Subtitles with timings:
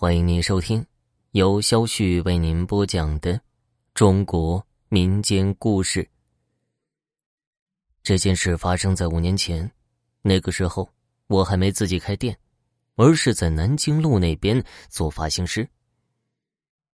[0.00, 0.82] 欢迎您收听
[1.32, 3.38] 由肖旭为您播讲的
[3.92, 6.08] 中国民间故事。
[8.02, 9.70] 这件事发生在五年前，
[10.22, 10.88] 那个时候
[11.26, 12.34] 我还没自己开店，
[12.96, 15.68] 而是在南京路那边做发型师。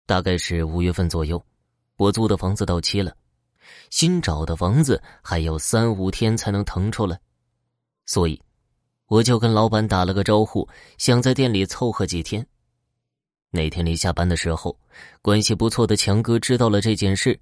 [0.05, 1.41] 大概是五月份左右，
[1.99, 3.17] 我租的房子到期了，
[3.89, 7.21] 新找的房子还有三五天才能腾出来，
[8.05, 8.43] 所以
[9.07, 10.69] 我就跟老板打了个招呼，
[10.99, 12.45] 想在店里凑合几天。
[13.51, 14.79] 那天临下班的时候，
[15.23, 17.39] 关系不错的强哥知道了这件事，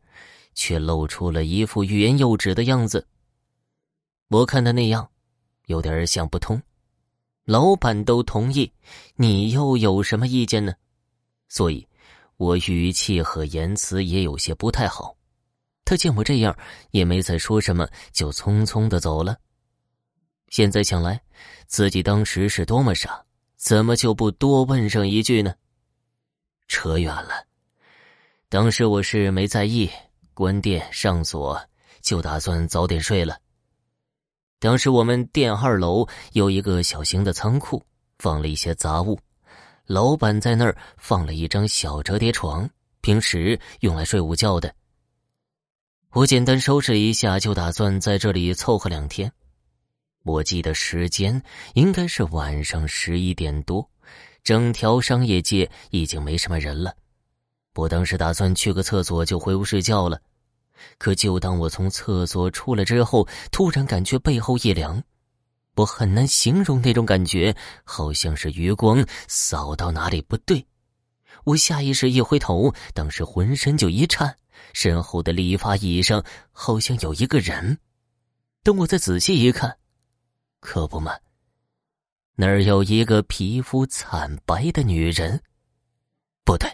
[0.54, 3.06] 却露出了一副欲言又止的样子。
[4.28, 5.08] 我看他那样，
[5.66, 6.60] 有点想不通。
[7.44, 8.70] 老板都同意，
[9.16, 10.72] 你又有什么意见呢？
[11.48, 11.86] 所以，
[12.36, 15.16] 我语气和言辞也有些不太好。
[15.84, 16.56] 他见我这样，
[16.90, 19.36] 也没再说什么，就匆匆的走了。
[20.48, 21.20] 现在想来，
[21.66, 23.22] 自己当时是多么傻，
[23.56, 25.54] 怎么就不多问上一句呢？
[26.66, 27.44] 扯远了，
[28.48, 29.90] 当时我是没在意，
[30.32, 31.60] 关店上锁，
[32.00, 33.38] 就打算早点睡了。
[34.58, 37.82] 当时我们店二楼有一个小型的仓库，
[38.18, 39.18] 放了一些杂物，
[39.86, 42.68] 老板在那儿放了一张小折叠床，
[43.02, 44.74] 平时用来睡午觉的。
[46.12, 49.30] 我简单收拾一下，就打算在这里凑合两天。
[50.22, 51.42] 我记得时间
[51.74, 53.86] 应该是晚上十一点多。
[54.44, 56.94] 整条商业街已经没什么人了，
[57.74, 60.20] 我当时打算去个厕所就回屋睡觉了，
[60.98, 65.02] 可就当我从厕所出来之后，突然感觉背后一凉，
[65.76, 70.66] 我很难形容那种感觉，好像是余光扫到哪里不对，
[71.44, 74.36] 我下意识一回头，当时浑身就一颤，
[74.74, 76.22] 身后的理发椅上
[76.52, 77.78] 好像有一个人，
[78.62, 79.78] 等我再仔细一看，
[80.60, 81.16] 可不嘛。
[82.36, 85.40] 那儿有一个皮肤惨白的女人，
[86.44, 86.68] 不对，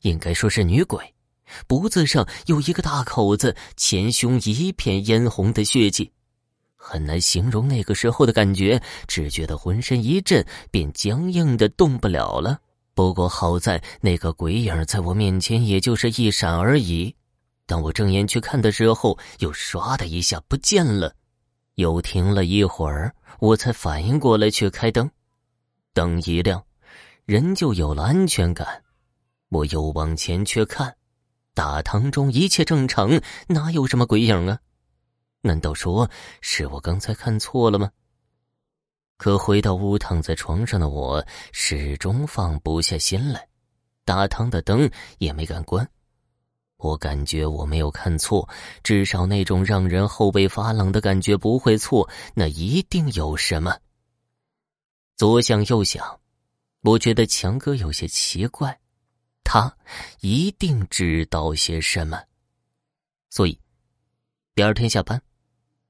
[0.00, 1.14] 应该说是女鬼，
[1.68, 6.10] 脖子上有一个大口子，前胸一片嫣红的血迹，
[6.74, 12.58] 很难形容那个时候的感觉，只觉得浑身一震，便僵硬的动不了了。
[12.94, 17.14] 不过好在那个鬼影在我面前也就是一闪而已，
[17.64, 21.14] 当我睁眼去看的时候，又唰的一下不见了。
[21.76, 25.10] 又停了一会儿，我才反应过来去开灯，
[25.92, 26.64] 灯一亮，
[27.24, 28.84] 人就有了安全感。
[29.48, 30.96] 我又往前去看，
[31.54, 34.58] 大堂中一切正常，哪有什么鬼影啊？
[35.42, 37.90] 难道说是我刚才看错了吗？
[39.16, 43.48] 可回到屋躺在床上的我，始终放不下心来，
[44.04, 45.88] 大堂的灯也没敢关。
[46.76, 48.48] 我感觉我没有看错，
[48.82, 53.78] 至少那种让人后背发冷的感觉不会错，那一定有什么。
[55.16, 56.20] 左想右想，
[56.82, 58.78] 我觉得强哥有些奇怪，
[59.44, 59.74] 他
[60.20, 62.22] 一定知道些什么。
[63.30, 63.58] 所以，
[64.54, 65.22] 第二天下班，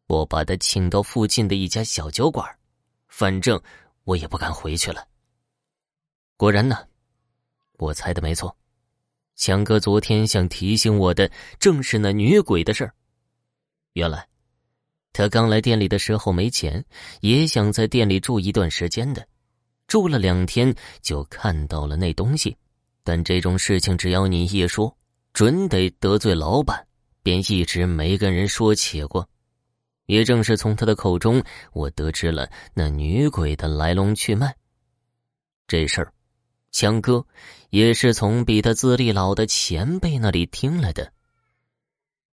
[0.06, 2.46] 我把他请到附近的一家小酒馆，
[3.08, 3.60] 反正
[4.04, 5.08] 我也不敢回去了。
[6.36, 6.86] 果然呢，
[7.78, 8.54] 我猜的没错。
[9.36, 12.94] 强哥昨天想提醒我的正是那女鬼的事儿。
[13.94, 14.26] 原来，
[15.12, 16.84] 他刚来店里的时候没钱，
[17.20, 19.26] 也想在店里住一段时间的。
[19.86, 22.56] 住了两天，就看到了那东西。
[23.02, 24.96] 但这种事情只要你一说，
[25.34, 26.86] 准得得罪老板，
[27.22, 29.28] 便一直没跟人说起过。
[30.06, 34.54] 也正是从他的口中，我得知了那女鬼的来龙去脉。
[35.66, 36.13] 这事儿。
[36.74, 37.24] 强哥
[37.70, 41.12] 也是从比他资历老的前辈那里听来的。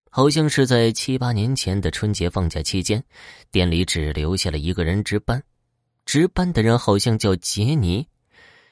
[0.10, 3.04] 好像是在七八年前的春节放假期间，
[3.52, 5.44] 店里只留下了一个人值班，
[6.06, 8.08] 值班的人好像叫杰尼。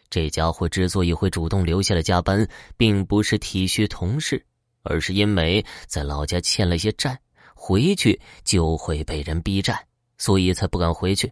[0.09, 4.43] 这家伙之所以会主动留下来加班，并不是体恤同事，
[4.81, 7.15] 而是因为在老家欠了些债，
[7.53, 9.85] 回去就会被人逼债，
[10.17, 11.31] 所以才不敢回去。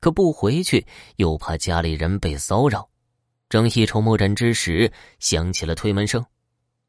[0.00, 0.84] 可不回去，
[1.14, 2.88] 又怕家里人被骚扰。
[3.52, 6.24] 正一筹莫展之时，响起了推门声。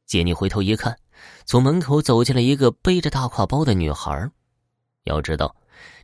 [0.05, 0.97] 杰尼回头一看，
[1.43, 4.31] 从门口走进了一个背着大挎包的女孩。
[5.03, 5.53] 要知道，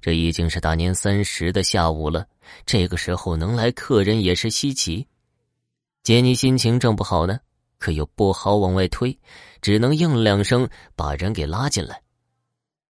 [0.01, 2.28] 这已经是大年三十的下午了，
[2.66, 5.07] 这个时候能来客人也是稀奇。
[6.04, 7.39] 杰尼心情正不好呢，
[7.78, 9.18] 可又不好往外推，
[9.62, 12.01] 只能应了两声，把人给拉进来。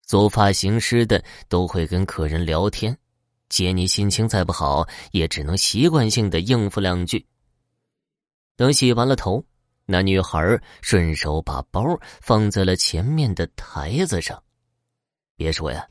[0.05, 2.99] 做发型师的都会跟客人聊天，
[3.49, 7.25] 杰尼心情再不好，也只能习惯性的应付两句。
[8.63, 9.45] 等洗完了头，
[9.87, 11.85] 那女孩顺手把包
[12.21, 14.41] 放在了前面的台子上。
[15.35, 15.85] 别说呀，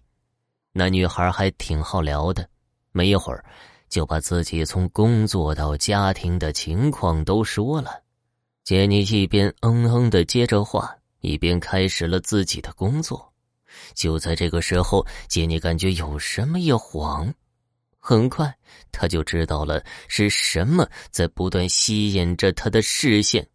[0.71, 2.47] 那女孩还挺好聊的。
[2.93, 3.43] 没一会儿，
[3.89, 8.01] 就把自己从工作到家庭的情况都说了。
[8.63, 13.33] 杰尼一边嗯嗯的接着话，一边开始了自己的工作。
[13.93, 17.33] 就在这个时候，杰尼感觉有什么一晃，
[18.03, 18.51] 很快
[18.91, 23.47] 他就知道了是什么在不断吸引着他的视线，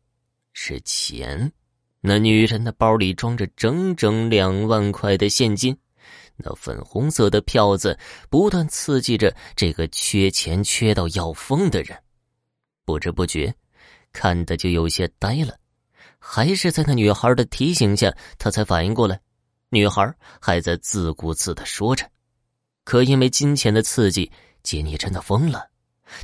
[0.53, 1.53] 是钱。
[2.01, 5.77] 那女人的包里装着整整两万块的现金。
[6.37, 7.99] 那粉红色的票子
[8.31, 11.99] 不断刺激着这个缺钱缺到要疯的人，
[12.85, 13.53] 不知不觉，
[14.13, 15.59] 看的就有些呆了。
[16.19, 19.21] 还是在那女孩的提醒下，他才反应过来，
[19.71, 22.09] 女孩还在自顾自的说着。
[22.87, 24.31] 可因为金钱的刺激，
[24.63, 25.69] 杰尼真的疯了，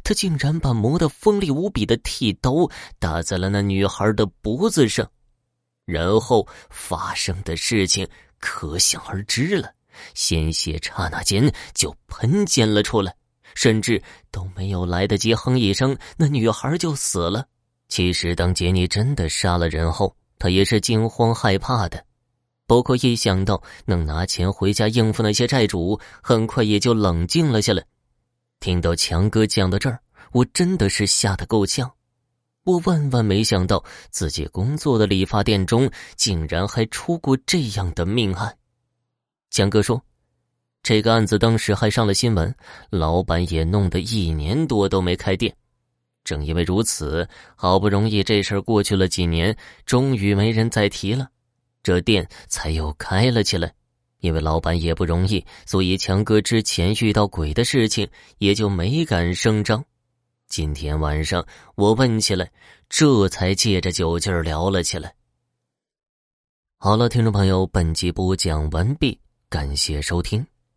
[0.05, 2.53] 他竟然把磨得锋利无比的剃刀
[3.01, 5.11] 打在了那女孩的脖子上，
[5.85, 8.07] 然后发生的事情
[8.39, 9.75] 可想而知了。
[10.15, 13.13] 鲜血刹那间就喷溅了出来，
[13.57, 14.01] 甚至
[14.31, 17.45] 都没有来得及哼一声，那女孩就死了。
[17.89, 22.07] 其实，当杰尼真的杀了人后，他也是惊慌害怕的，
[22.73, 27.85] 包括一想到能拿钱回家应付那些债主，很快也就冷静了下来。
[28.61, 30.01] 听到强哥讲到这儿，
[30.33, 31.93] 我真的是吓得够呛。
[32.65, 38.57] 我万万没想到，自己工作的理发店中竟然还出过这样的命案。
[39.51, 40.03] 强哥说
[40.83, 42.55] ：“这个案子当时还上了新闻，
[42.89, 45.55] 老板也弄得一年多都没开店。
[46.25, 49.55] 正因为如此，好不容易这事儿过去了几年，
[49.85, 51.29] 终于没人再提了，
[51.83, 53.73] 这店才又开了起来。
[54.21, 58.09] 因为老板也不容易，所以强哥之前遇到鬼的事情
[58.39, 59.85] 也就没敢声张。
[60.47, 61.45] 今天晚上
[61.75, 62.49] 我问起来，
[62.89, 65.13] 这才借着酒劲聊了起来。
[66.79, 69.19] 好了，听众朋友，本集播讲完毕。”
[69.51, 70.52] 感谢收听。